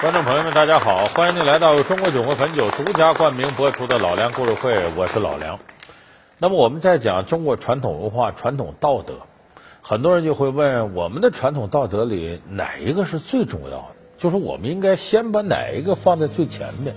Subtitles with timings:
[0.00, 1.06] 观众朋友们，大家好！
[1.06, 5.58] 欢迎您来到中国酒会汾酒独家冠名播出的《老梁故事会》，我是老梁。
[6.38, 9.14] 那么我们在讲中国传统文化、传统道德，
[9.82, 13.84] 很多人就会问：我们的传统道德里哪一个是最重要的？
[14.18, 16.94] 就是我们应该先把哪一个放在最前面？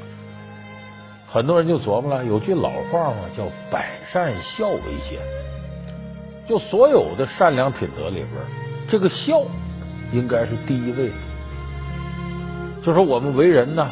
[1.25, 5.17] 很多人就琢磨了，有句老话嘛，叫“百善孝为先”。
[6.45, 8.29] 就所有的善良品德里边，
[8.87, 9.41] 这个孝
[10.13, 11.13] 应该是第一位的。
[12.81, 13.87] 就说我们为人呢，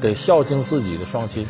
[0.00, 1.46] 得孝敬自己的双亲。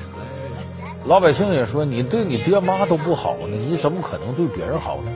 [1.05, 5.11] 老百姓也说，你对你爹妈都不好呢，你怎么可能对别人好呢？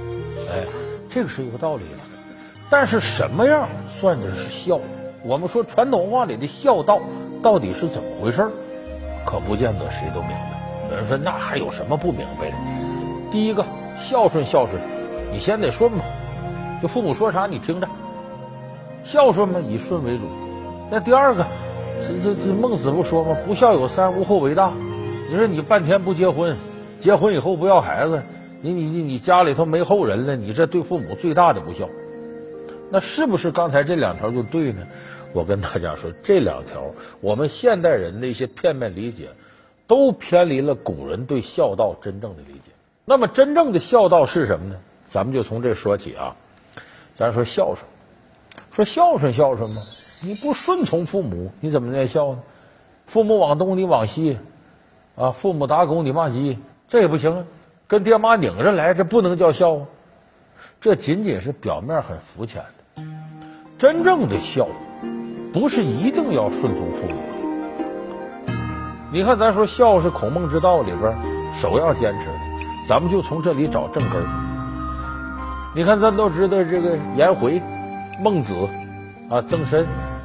[0.51, 0.65] 哎，
[1.09, 1.99] 这个是有道理的。
[2.71, 4.81] 但是什么样算的是孝？
[5.25, 7.01] 我们说传统文化里的孝道
[7.43, 8.49] 到底是怎么回事
[9.25, 10.91] 可不见得谁都明白。
[10.91, 12.57] 有人说，那还有什么不明白的？
[13.31, 13.65] 第一个，
[14.01, 14.81] 孝顺孝顺，
[15.33, 16.03] 你先得顺嘛，
[16.83, 17.89] 就父母说啥你听着，
[19.05, 20.25] 孝顺嘛，以顺为主。
[20.93, 21.47] 那第二个，
[22.07, 23.35] 这这这孟子不说吗？
[23.47, 24.75] 不孝有三，无后为大。
[25.31, 26.55] 你说你半天不结婚，
[27.01, 28.23] 结婚以后不要孩子，
[28.61, 31.89] 你你你你家里头没后人了，你这对父母最大的不孝。
[32.91, 34.87] 那是不是刚才这两条就对呢？
[35.33, 36.83] 我跟大家说，这两条
[37.23, 39.31] 我们现代人的一些片面理解，
[39.87, 42.71] 都偏离了古人对孝道真正的理解。
[43.07, 44.77] 那么真正的孝道是什么呢？
[45.09, 46.37] 咱们就从这说起啊。
[47.15, 47.79] 咱说孝顺，
[48.71, 49.77] 说孝顺孝顺吗？
[50.25, 52.39] 你不顺从父母，你怎么叫孝呢？
[53.07, 54.39] 父母往东，你往西，
[55.17, 56.57] 啊，父母打狗，你骂鸡，
[56.89, 57.45] 这也不行啊！
[57.89, 59.87] 跟爹妈拧着来，这不能叫孝啊！
[60.81, 63.03] 这仅仅是表面很肤浅的，
[63.77, 64.69] 真正的孝，
[65.53, 67.15] 不是一定要顺从父母。
[69.13, 71.15] 你看，咱说孝是孔孟之道里边
[71.53, 72.35] 首要坚持的，
[72.89, 74.25] 咱们就从这里找正根儿。
[75.75, 77.61] 你看，咱都知道这个颜回、
[78.21, 78.55] 孟子，
[79.29, 79.85] 啊，曾参。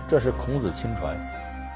[0.10, 1.16] 这是孔子亲传，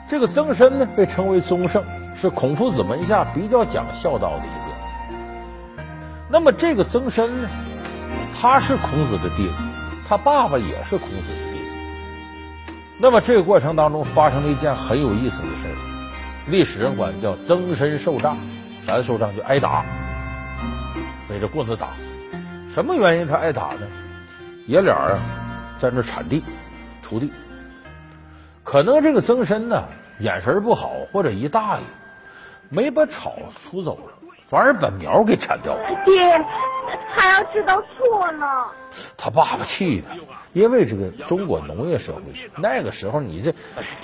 [0.07, 1.83] 这个曾参呢被称为宗圣，
[2.15, 5.83] 是孔夫子门下比较讲孝道的一个。
[6.29, 7.49] 那么这个曾参呢，
[8.39, 9.55] 他是孔子的弟子，
[10.07, 11.75] 他爸爸也是孔子的弟子。
[12.97, 15.75] 那么这个过程当中发生了一件很有意思的事儿，
[16.47, 18.37] 历史人管叫曾参受杖，
[18.85, 19.35] 啥叫受杖？
[19.35, 19.83] 就挨打，
[21.27, 21.89] 背着棍子打。
[22.69, 23.85] 什么原因他挨打呢？
[24.67, 25.19] 爷俩啊，
[25.77, 26.41] 在那铲地、
[27.05, 27.29] 锄地。
[28.71, 29.83] 可能这个曾参呢
[30.19, 31.81] 眼神不好，或者一大意，
[32.69, 34.13] 没把草除走了，
[34.45, 35.81] 反而把苗给铲掉了。
[36.05, 36.41] 爹，
[37.13, 38.71] 他要知道错了。
[39.17, 40.07] 他爸爸气的，
[40.53, 42.21] 因为这个中国农业社会，
[42.59, 43.53] 那个时候你这。